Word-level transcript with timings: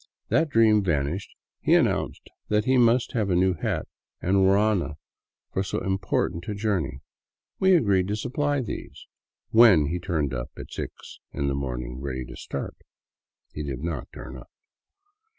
That 0.29 0.49
dream 0.49 0.81
vanished, 0.83 1.29
he 1.59 1.75
announced 1.75 2.23
that 2.49 2.65
he 2.65 2.75
must 2.75 3.11
have 3.11 3.29
a 3.29 3.35
new 3.35 3.53
hat 3.53 3.87
and 4.19 4.37
ruana 4.47 4.95
for" 5.53 5.61
so 5.63 5.77
important 5.79 6.47
a 6.47 6.55
journey." 6.55 7.01
We 7.59 7.75
agreed 7.75 8.07
to 8.07 8.15
supply 8.15 8.61
these— 8.61 9.05
when 9.61 9.89
he 9.89 9.99
turned 9.99 10.33
up 10.33 10.49
at 10.57 10.71
six 10.71 11.19
in 11.33 11.49
the 11.49 11.53
morning 11.53 11.99
ready 12.01 12.25
to 12.25 12.35
start. 12.35 12.77
He 13.53 13.61
did 13.61 13.83
not 13.83 14.07
turn 14.11 14.37
up. 14.37 14.49